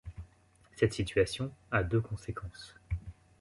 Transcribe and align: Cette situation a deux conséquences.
Cette 0.77 0.93
situation 0.93 1.51
a 1.69 1.83
deux 1.83 2.01
conséquences. 2.01 2.73